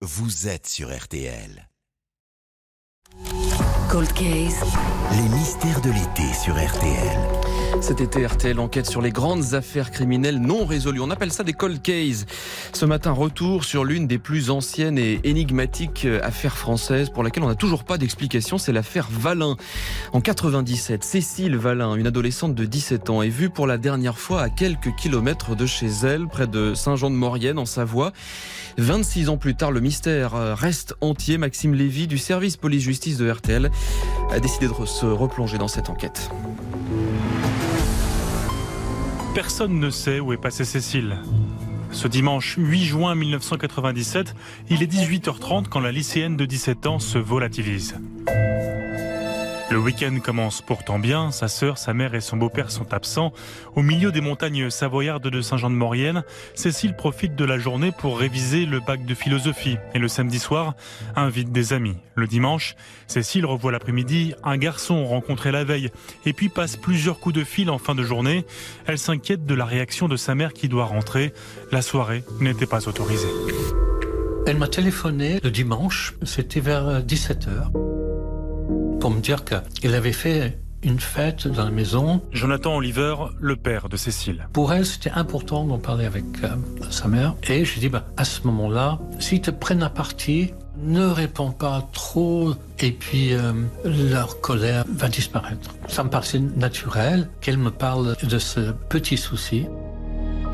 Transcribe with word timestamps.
vous 0.00 0.46
êtes 0.46 0.68
sur 0.68 0.96
RTL. 0.96 1.68
Cold 3.90 4.12
Case. 4.12 4.62
Les 5.10 5.28
mystères 5.28 5.80
de 5.80 5.90
l'été 5.90 6.32
sur 6.34 6.54
RTL. 6.54 7.18
Cet 7.80 8.00
été, 8.00 8.26
RTL 8.26 8.58
enquête 8.58 8.86
sur 8.86 9.00
les 9.00 9.12
grandes 9.12 9.54
affaires 9.54 9.90
criminelles 9.90 10.40
non 10.40 10.66
résolues. 10.66 11.00
On 11.00 11.10
appelle 11.10 11.32
ça 11.32 11.44
des 11.44 11.52
cold 11.52 11.80
cases. 11.80 12.26
Ce 12.72 12.84
matin, 12.84 13.12
retour 13.12 13.64
sur 13.64 13.84
l'une 13.84 14.06
des 14.06 14.18
plus 14.18 14.50
anciennes 14.50 14.98
et 14.98 15.20
énigmatiques 15.24 16.06
affaires 16.22 16.56
françaises 16.56 17.08
pour 17.08 17.22
laquelle 17.22 17.44
on 17.44 17.48
n'a 17.48 17.54
toujours 17.54 17.84
pas 17.84 17.96
d'explication. 17.96 18.58
C'est 18.58 18.72
l'affaire 18.72 19.08
Valin. 19.10 19.56
En 20.12 20.20
97, 20.20 21.04
Cécile 21.04 21.56
Valin, 21.56 21.94
une 21.94 22.06
adolescente 22.06 22.54
de 22.54 22.64
17 22.64 23.10
ans, 23.10 23.22
est 23.22 23.28
vue 23.28 23.48
pour 23.48 23.66
la 23.66 23.78
dernière 23.78 24.18
fois 24.18 24.42
à 24.42 24.50
quelques 24.50 24.94
kilomètres 24.96 25.54
de 25.54 25.64
chez 25.64 25.88
elle, 26.04 26.26
près 26.26 26.46
de 26.46 26.74
Saint-Jean-de-Maurienne, 26.74 27.58
en 27.58 27.66
Savoie. 27.66 28.12
26 28.76 29.28
ans 29.28 29.36
plus 29.36 29.54
tard, 29.54 29.70
le 29.70 29.80
mystère 29.80 30.32
reste 30.56 30.94
entier. 31.00 31.38
Maxime 31.38 31.74
Lévy, 31.74 32.06
du 32.06 32.18
service 32.18 32.56
police-justice 32.56 33.16
de 33.16 33.30
RTL, 33.30 33.70
a 34.30 34.40
décidé 34.40 34.66
de 34.68 34.72
se 34.84 35.06
replonger 35.06 35.58
dans 35.58 35.68
cette 35.68 35.88
enquête. 35.88 36.30
Personne 39.34 39.78
ne 39.78 39.90
sait 39.90 40.20
où 40.20 40.32
est 40.32 40.36
passée 40.36 40.64
Cécile. 40.64 41.18
Ce 41.92 42.08
dimanche 42.08 42.56
8 42.58 42.84
juin 42.84 43.14
1997, 43.14 44.34
il 44.70 44.82
est 44.82 44.92
18h30 44.92 45.68
quand 45.68 45.80
la 45.80 45.92
lycéenne 45.92 46.36
de 46.36 46.44
17 46.44 46.86
ans 46.86 46.98
se 46.98 47.18
volatilise. 47.18 47.96
Le 49.70 49.78
week-end 49.78 50.16
commence 50.24 50.62
pourtant 50.62 50.98
bien. 50.98 51.30
Sa 51.30 51.46
sœur, 51.46 51.76
sa 51.76 51.92
mère 51.92 52.14
et 52.14 52.22
son 52.22 52.38
beau-père 52.38 52.70
sont 52.70 52.94
absents. 52.94 53.34
Au 53.76 53.82
milieu 53.82 54.10
des 54.10 54.22
montagnes 54.22 54.70
savoyardes 54.70 55.28
de 55.28 55.42
Saint-Jean-de-Maurienne, 55.42 56.24
Cécile 56.54 56.96
profite 56.96 57.36
de 57.36 57.44
la 57.44 57.58
journée 57.58 57.92
pour 57.92 58.18
réviser 58.18 58.64
le 58.64 58.80
bac 58.80 59.04
de 59.04 59.14
philosophie. 59.14 59.76
Et 59.92 59.98
le 59.98 60.08
samedi 60.08 60.38
soir, 60.38 60.74
invite 61.16 61.52
des 61.52 61.74
amis. 61.74 61.96
Le 62.14 62.26
dimanche, 62.26 62.76
Cécile 63.08 63.44
revoit 63.44 63.70
l'après-midi 63.70 64.32
un 64.42 64.56
garçon 64.56 65.04
rencontré 65.04 65.52
la 65.52 65.64
veille 65.64 65.90
et 66.24 66.32
puis 66.32 66.48
passe 66.48 66.76
plusieurs 66.76 67.20
coups 67.20 67.34
de 67.34 67.44
fil 67.44 67.68
en 67.68 67.76
fin 67.76 67.94
de 67.94 68.02
journée. 68.02 68.46
Elle 68.86 68.98
s'inquiète 68.98 69.44
de 69.44 69.54
la 69.54 69.66
réaction 69.66 70.08
de 70.08 70.16
sa 70.16 70.34
mère 70.34 70.54
qui 70.54 70.68
doit 70.68 70.86
rentrer. 70.86 71.34
La 71.72 71.82
soirée 71.82 72.24
n'était 72.40 72.66
pas 72.66 72.88
autorisée. 72.88 73.28
Elle 74.46 74.56
m'a 74.56 74.68
téléphoné 74.68 75.40
le 75.44 75.50
dimanche, 75.50 76.14
c'était 76.22 76.60
vers 76.60 77.02
17h 77.02 78.07
pour 79.00 79.10
me 79.10 79.20
dire 79.20 79.44
qu'il 79.44 79.94
avait 79.94 80.12
fait 80.12 80.58
une 80.82 81.00
fête 81.00 81.48
dans 81.48 81.64
la 81.64 81.70
maison. 81.70 82.22
Jonathan 82.32 82.76
Oliver, 82.76 83.14
le 83.40 83.56
père 83.56 83.88
de 83.88 83.96
Cécile. 83.96 84.48
Pour 84.52 84.72
elle, 84.72 84.86
c'était 84.86 85.10
important 85.10 85.64
d'en 85.64 85.78
parler 85.78 86.04
avec 86.04 86.24
euh, 86.44 86.48
sa 86.90 87.08
mère. 87.08 87.34
Et 87.48 87.64
je 87.64 87.80
dis, 87.80 87.88
bah, 87.88 88.06
à 88.16 88.24
ce 88.24 88.42
moment-là, 88.46 88.98
s'ils 89.18 89.40
te 89.40 89.50
prennent 89.50 89.82
à 89.82 89.90
partie, 89.90 90.52
ne 90.76 91.06
réponds 91.06 91.50
pas 91.50 91.88
trop 91.92 92.54
et 92.78 92.92
puis 92.92 93.32
euh, 93.32 93.52
leur 93.84 94.40
colère 94.40 94.84
va 94.88 95.08
disparaître. 95.08 95.74
Ça 95.88 96.04
me 96.04 96.10
paraissait 96.10 96.38
naturel 96.38 97.28
qu'elle 97.40 97.58
me 97.58 97.70
parle 97.70 98.16
de 98.22 98.38
ce 98.38 98.72
petit 98.88 99.16
souci. 99.16 99.66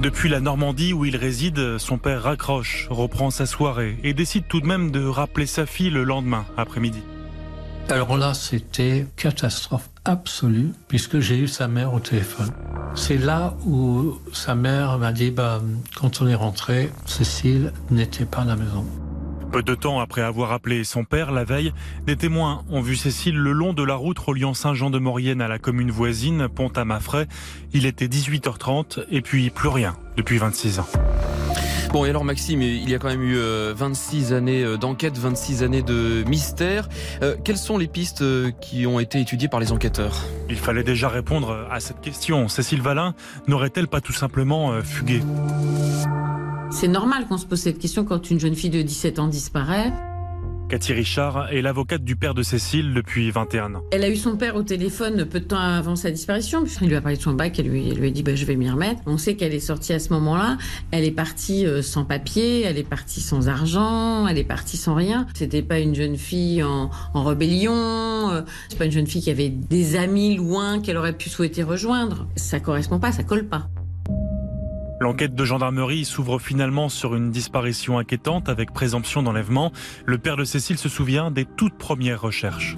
Depuis 0.00 0.28
la 0.28 0.40
Normandie 0.40 0.92
où 0.92 1.04
il 1.04 1.16
réside, 1.16 1.78
son 1.78 1.98
père 1.98 2.22
raccroche, 2.22 2.88
reprend 2.90 3.30
sa 3.30 3.46
soirée 3.46 3.98
et 4.02 4.12
décide 4.12 4.44
tout 4.48 4.60
de 4.60 4.66
même 4.66 4.90
de 4.90 5.04
rappeler 5.04 5.46
sa 5.46 5.66
fille 5.66 5.90
le 5.90 6.04
lendemain 6.04 6.46
après-midi. 6.56 7.02
Alors 7.90 8.16
là, 8.16 8.32
c'était 8.34 9.06
catastrophe 9.16 9.88
absolue, 10.04 10.72
puisque 10.88 11.20
j'ai 11.20 11.38
eu 11.38 11.48
sa 11.48 11.68
mère 11.68 11.92
au 11.92 12.00
téléphone. 12.00 12.50
C'est 12.94 13.18
là 13.18 13.54
où 13.66 14.18
sa 14.32 14.54
mère 14.54 14.98
m'a 14.98 15.12
dit, 15.12 15.30
bah, 15.30 15.60
quand 15.94 16.22
on 16.22 16.26
est 16.26 16.34
rentré, 16.34 16.90
Cécile 17.06 17.72
n'était 17.90 18.24
pas 18.24 18.42
à 18.42 18.44
la 18.46 18.56
maison. 18.56 18.86
Peu 19.52 19.62
de 19.62 19.74
temps 19.74 20.00
après 20.00 20.22
avoir 20.22 20.50
appelé 20.50 20.82
son 20.82 21.04
père 21.04 21.30
la 21.30 21.44
veille, 21.44 21.72
des 22.06 22.16
témoins 22.16 22.64
ont 22.70 22.80
vu 22.80 22.96
Cécile 22.96 23.36
le 23.36 23.52
long 23.52 23.72
de 23.72 23.84
la 23.84 23.94
route 23.94 24.18
reliant 24.18 24.54
Saint-Jean-de-Maurienne 24.54 25.40
à 25.40 25.46
la 25.46 25.58
commune 25.58 25.90
voisine, 25.90 26.48
Pont-à-Mafray. 26.48 27.26
Il 27.72 27.86
était 27.86 28.08
18h30 28.08 29.04
et 29.10 29.20
puis 29.20 29.50
plus 29.50 29.68
rien 29.68 29.94
depuis 30.16 30.38
26 30.38 30.80
ans. 30.80 30.88
Bon, 31.94 32.04
et 32.04 32.08
alors 32.08 32.24
Maxime, 32.24 32.60
il 32.60 32.90
y 32.90 32.92
a 32.92 32.98
quand 32.98 33.06
même 33.06 33.22
eu 33.22 33.36
26 33.36 34.32
euh, 34.32 34.36
années 34.36 34.64
euh, 34.64 34.76
d'enquête, 34.76 35.16
26 35.16 35.62
années 35.62 35.82
de 35.82 36.24
mystère. 36.26 36.88
Euh, 37.22 37.36
quelles 37.44 37.56
sont 37.56 37.78
les 37.78 37.86
pistes 37.86 38.24
qui 38.60 38.84
ont 38.84 38.98
été 38.98 39.20
étudiées 39.20 39.46
par 39.46 39.60
les 39.60 39.70
enquêteurs? 39.70 40.24
Il 40.48 40.56
fallait 40.56 40.82
déjà 40.82 41.08
répondre 41.08 41.68
à 41.70 41.78
cette 41.78 42.00
question. 42.00 42.48
Cécile 42.48 42.82
Valin 42.82 43.14
n'aurait-elle 43.46 43.86
pas 43.86 44.00
tout 44.00 44.12
simplement 44.12 44.82
fugué? 44.82 45.22
C'est 46.72 46.88
normal 46.88 47.28
qu'on 47.28 47.38
se 47.38 47.46
pose 47.46 47.60
cette 47.60 47.78
question 47.78 48.04
quand 48.04 48.28
une 48.28 48.40
jeune 48.40 48.56
fille 48.56 48.70
de 48.70 48.82
17 48.82 49.20
ans 49.20 49.28
disparaît. 49.28 49.92
Cathy 50.74 50.92
Richard 50.92 51.52
est 51.52 51.62
l'avocate 51.62 52.02
du 52.02 52.16
père 52.16 52.34
de 52.34 52.42
Cécile 52.42 52.94
depuis 52.94 53.30
21 53.30 53.76
ans. 53.76 53.84
Elle 53.92 54.02
a 54.02 54.08
eu 54.08 54.16
son 54.16 54.36
père 54.36 54.56
au 54.56 54.64
téléphone 54.64 55.24
peu 55.24 55.38
de 55.38 55.44
temps 55.44 55.56
avant 55.56 55.94
sa 55.94 56.10
disparition. 56.10 56.64
Il 56.82 56.88
lui 56.88 56.96
a 56.96 57.00
parlé 57.00 57.16
de 57.16 57.22
son 57.22 57.32
bac, 57.32 57.56
elle 57.60 57.68
lui, 57.68 57.92
lui 57.92 58.08
a 58.08 58.10
dit 58.10 58.24
bah, 58.24 58.34
je 58.34 58.44
vais 58.44 58.56
m'y 58.56 58.68
remettre. 58.68 59.00
On 59.06 59.16
sait 59.16 59.36
qu'elle 59.36 59.54
est 59.54 59.60
sortie 59.60 59.92
à 59.92 60.00
ce 60.00 60.12
moment-là. 60.14 60.58
Elle 60.90 61.04
est 61.04 61.12
partie 61.12 61.64
euh, 61.64 61.80
sans 61.80 62.04
papier, 62.04 62.62
elle 62.62 62.76
est 62.76 62.82
partie 62.82 63.20
sans 63.20 63.48
argent, 63.48 64.26
elle 64.26 64.36
est 64.36 64.42
partie 64.42 64.76
sans 64.76 64.96
rien. 64.96 65.28
C'était 65.34 65.62
pas 65.62 65.78
une 65.78 65.94
jeune 65.94 66.16
fille 66.16 66.64
en, 66.64 66.90
en 67.14 67.22
rébellion, 67.22 68.32
euh, 68.32 68.42
c'est 68.68 68.76
pas 68.76 68.86
une 68.86 68.90
jeune 68.90 69.06
fille 69.06 69.22
qui 69.22 69.30
avait 69.30 69.50
des 69.50 69.94
amis 69.94 70.34
loin 70.34 70.80
qu'elle 70.80 70.96
aurait 70.96 71.16
pu 71.16 71.30
souhaiter 71.30 71.62
rejoindre. 71.62 72.26
Ça 72.34 72.58
correspond 72.58 72.98
pas, 72.98 73.12
ça 73.12 73.22
colle 73.22 73.46
pas. 73.46 73.68
L'enquête 75.00 75.34
de 75.34 75.44
gendarmerie 75.44 76.04
s'ouvre 76.04 76.38
finalement 76.38 76.88
sur 76.88 77.14
une 77.14 77.30
disparition 77.30 77.98
inquiétante 77.98 78.48
avec 78.48 78.72
présomption 78.72 79.22
d'enlèvement. 79.22 79.72
Le 80.06 80.18
père 80.18 80.36
de 80.36 80.44
Cécile 80.44 80.78
se 80.78 80.88
souvient 80.88 81.30
des 81.30 81.44
toutes 81.44 81.76
premières 81.76 82.20
recherches. 82.20 82.76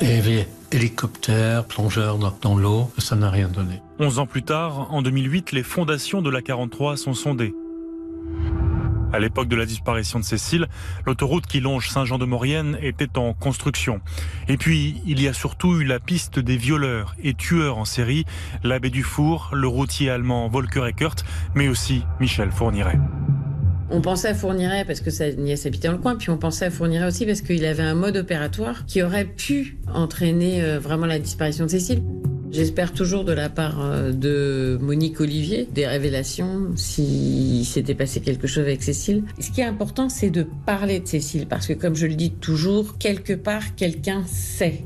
Il 0.00 0.08
y 0.08 0.18
avait 0.18 0.48
hélicoptère, 0.72 1.64
plongeur 1.64 2.18
dans 2.18 2.56
l'eau, 2.56 2.90
ça 2.98 3.14
n'a 3.14 3.30
rien 3.30 3.48
donné. 3.48 3.80
Onze 4.00 4.18
ans 4.18 4.26
plus 4.26 4.42
tard, 4.42 4.92
en 4.92 5.02
2008, 5.02 5.52
les 5.52 5.62
fondations 5.62 6.22
de 6.22 6.30
la 6.30 6.42
43 6.42 6.96
sont 6.96 7.14
sondées. 7.14 7.54
À 9.12 9.18
l'époque 9.18 9.48
de 9.48 9.56
la 9.56 9.66
disparition 9.66 10.18
de 10.18 10.24
Cécile, 10.24 10.68
l'autoroute 11.06 11.46
qui 11.46 11.60
longe 11.60 11.88
Saint-Jean-de-Maurienne 11.90 12.78
était 12.80 13.18
en 13.18 13.34
construction. 13.34 14.00
Et 14.48 14.56
puis, 14.56 15.02
il 15.06 15.20
y 15.20 15.28
a 15.28 15.32
surtout 15.32 15.80
eu 15.80 15.84
la 15.84 16.00
piste 16.00 16.38
des 16.38 16.56
violeurs 16.56 17.14
et 17.22 17.34
tueurs 17.34 17.78
en 17.78 17.84
série, 17.84 18.24
l'abbé 18.64 18.90
Dufour, 18.90 19.50
le 19.52 19.68
routier 19.68 20.10
allemand 20.10 20.48
Volker 20.48 20.86
Eckert, 20.86 21.16
mais 21.54 21.68
aussi 21.68 22.04
Michel 22.20 22.50
Fourniret. 22.50 22.98
On 23.90 24.00
pensait 24.00 24.28
à 24.28 24.34
Fourniret 24.34 24.86
parce 24.86 25.02
que 25.02 25.10
sa 25.10 25.30
nièce 25.32 25.66
habitait 25.66 25.88
dans 25.88 25.94
le 25.94 26.00
coin, 26.00 26.16
puis 26.16 26.30
on 26.30 26.38
pensait 26.38 26.64
à 26.64 26.70
Fourniret 26.70 27.06
aussi 27.06 27.26
parce 27.26 27.42
qu'il 27.42 27.64
avait 27.66 27.82
un 27.82 27.94
mode 27.94 28.16
opératoire 28.16 28.86
qui 28.86 29.02
aurait 29.02 29.26
pu 29.26 29.76
entraîner 29.92 30.62
euh, 30.62 30.78
vraiment 30.78 31.04
la 31.04 31.18
disparition 31.18 31.66
de 31.66 31.70
Cécile. 31.70 32.02
J'espère 32.52 32.92
toujours 32.92 33.24
de 33.24 33.32
la 33.32 33.48
part 33.48 33.80
euh, 33.80 34.12
de 34.12 34.78
Monique 34.78 35.20
Olivier 35.20 35.66
des 35.72 35.86
révélations 35.86 36.72
si 36.76 37.64
s'était 37.64 37.94
passé 37.94 38.20
quelque 38.20 38.46
chose 38.46 38.64
avec 38.64 38.82
Cécile. 38.82 39.24
Ce 39.40 39.50
qui 39.50 39.62
est 39.62 39.64
important, 39.64 40.10
c'est 40.10 40.28
de 40.28 40.46
parler 40.66 41.00
de 41.00 41.08
Cécile 41.08 41.46
parce 41.46 41.66
que 41.66 41.72
comme 41.72 41.94
je 41.94 42.06
le 42.06 42.14
dis 42.14 42.30
toujours, 42.30 42.98
quelque 42.98 43.32
part, 43.32 43.74
quelqu'un 43.74 44.24
sait. 44.26 44.84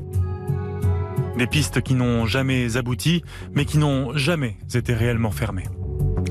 Des 1.37 1.47
pistes 1.47 1.81
qui 1.81 1.93
n'ont 1.93 2.25
jamais 2.25 2.77
abouti, 2.77 3.21
mais 3.53 3.65
qui 3.65 3.79
n'ont 3.79 4.15
jamais 4.15 4.55
été 4.73 4.93
réellement 4.93 5.31
fermées. 5.31 5.65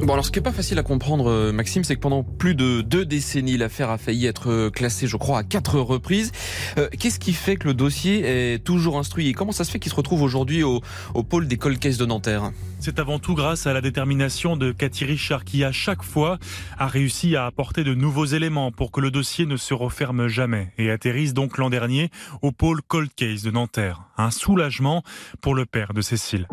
Bon, 0.02 0.12
alors 0.12 0.26
ce 0.26 0.30
qui 0.30 0.38
n'est 0.38 0.44
pas 0.44 0.52
facile 0.52 0.78
à 0.78 0.82
comprendre, 0.82 1.30
euh, 1.30 1.52
Maxime, 1.52 1.82
c'est 1.82 1.96
que 1.96 2.00
pendant 2.00 2.22
plus 2.22 2.54
de 2.54 2.82
deux 2.82 3.06
décennies, 3.06 3.56
l'affaire 3.56 3.90
a 3.90 3.98
failli 3.98 4.26
être 4.26 4.50
euh, 4.50 4.70
classée, 4.70 5.06
je 5.06 5.16
crois, 5.16 5.38
à 5.38 5.42
quatre 5.42 5.80
reprises. 5.80 6.32
Euh, 6.76 6.88
Qu'est-ce 6.98 7.18
qui 7.18 7.32
fait 7.32 7.56
que 7.56 7.66
le 7.66 7.74
dossier 7.74 8.54
est 8.54 8.58
toujours 8.58 8.98
instruit? 8.98 9.28
Et 9.28 9.32
comment 9.32 9.52
ça 9.52 9.64
se 9.64 9.70
fait 9.70 9.78
qu'il 9.78 9.90
se 9.90 9.96
retrouve 9.96 10.22
aujourd'hui 10.22 10.62
au, 10.62 10.82
au, 11.14 11.22
pôle 11.22 11.48
des 11.48 11.56
cold 11.56 11.78
cases 11.78 11.96
de 11.96 12.04
Nanterre? 12.04 12.52
C'est 12.78 12.98
avant 12.98 13.18
tout 13.18 13.34
grâce 13.34 13.66
à 13.66 13.72
la 13.72 13.80
détermination 13.80 14.56
de 14.56 14.70
Cathy 14.70 15.06
Richard 15.06 15.44
qui, 15.44 15.64
à 15.64 15.72
chaque 15.72 16.02
fois, 16.02 16.38
a 16.78 16.86
réussi 16.86 17.34
à 17.34 17.46
apporter 17.46 17.82
de 17.82 17.94
nouveaux 17.94 18.26
éléments 18.26 18.72
pour 18.72 18.92
que 18.92 19.00
le 19.00 19.10
dossier 19.10 19.46
ne 19.46 19.56
se 19.56 19.72
referme 19.72 20.28
jamais 20.28 20.72
et 20.78 20.90
atterrisse 20.90 21.32
donc 21.32 21.56
l'an 21.56 21.70
dernier 21.70 22.10
au 22.42 22.52
pôle 22.52 22.82
cold 22.82 23.10
case 23.16 23.42
de 23.42 23.50
Nanterre. 23.50 24.02
Un 24.18 24.30
soulagement 24.30 25.02
pour 25.40 25.54
le 25.54 25.64
père 25.64 25.94
de 25.94 26.02
Cécile. 26.02 26.46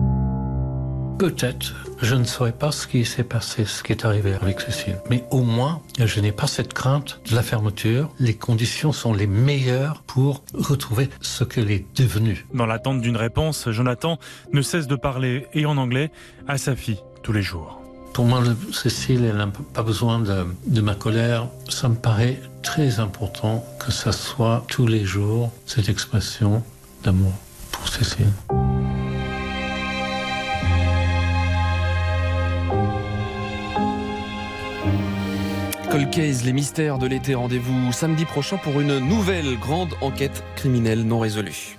Peut-être, 1.18 1.74
je 2.01 2.15
ne 2.15 2.24
saurais 2.24 2.51
pas 2.51 2.71
ce 2.71 2.88
qui 2.88 3.06
s'est 3.06 3.24
passé, 3.24 3.65
ce 3.65 3.83
qui 3.83 3.92
est 3.92 4.04
arrivé 4.04 4.33
avec 4.33 4.60
Cécile. 4.60 4.98
Mais 5.10 5.24
au 5.31 5.42
moins, 5.42 5.81
je 6.04 6.19
n'ai 6.19 6.31
pas 6.31 6.48
cette 6.48 6.74
crainte 6.74 7.21
de 7.30 7.36
la 7.36 7.44
fermeture. 7.44 8.10
Les 8.19 8.33
conditions 8.33 8.92
sont 8.92 9.13
les 9.13 9.27
meilleures 9.27 10.01
pour 10.01 10.44
retrouver 10.54 11.10
ce 11.21 11.44
qu'elle 11.44 11.71
est 11.71 11.86
devenue. 11.95 12.45
Dans 12.54 12.65
l'attente 12.65 13.01
d'une 13.01 13.15
réponse, 13.15 13.69
Jonathan 13.69 14.18
ne 14.51 14.62
cesse 14.62 14.88
de 14.88 14.95
parler, 14.95 15.48
et 15.54 15.65
en 15.65 15.77
anglais, 15.77 16.12
à 16.48 16.57
sa 16.57 16.75
fille 16.75 17.00
tous 17.21 17.31
les 17.31 17.44
jours. 17.44 17.80
Pour 18.13 18.25
moi, 18.25 18.44
Cécile, 18.71 19.24
elle 19.24 19.38
n'a 19.38 19.48
pas 19.74 19.83
besoin 19.83 20.19
de, 20.19 20.45
de 20.68 20.81
ma 20.81 20.95
colère. 20.95 21.48
Ça 21.69 21.89
me 21.89 21.95
paraît 21.95 22.42
très 22.62 23.00
important 23.00 23.65
que 23.80 23.92
ça 23.92 24.12
soit 24.12 24.65
tous 24.68 24.88
les 24.88 25.06
jours 25.06 25.51
cette 25.65 25.89
expression 25.89 26.63
d'amour 27.04 27.33
pour 27.71 27.88
Cécile. 27.88 28.27
Cold 35.93 36.09
Case, 36.09 36.43
les 36.43 36.53
mystères 36.53 36.97
de 36.97 37.05
l'été. 37.05 37.35
Rendez-vous 37.35 37.91
samedi 37.91 38.25
prochain 38.25 38.57
pour 38.57 38.81
une 38.81 38.97
nouvelle 38.97 39.59
grande 39.59 39.93
enquête 40.01 40.43
criminelle 40.55 41.03
non 41.03 41.19
résolue. 41.19 41.77